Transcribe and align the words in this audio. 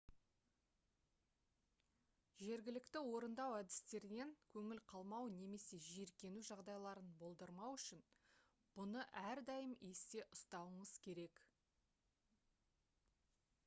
жергілікті 2.43 3.01
орындау 3.17 3.53
әдістерінен 3.57 4.31
көңіл 4.55 4.81
қалмау 4.93 5.29
немесе 5.35 5.79
жиіркену 5.89 6.41
жағдайларын 6.49 7.11
болдырмау 7.21 7.77
үшін 7.81 8.03
бұны 8.81 9.05
әрдайым 9.27 9.77
есте 9.93 10.25
ұстауыңыз 10.37 10.95
керек 11.07 11.43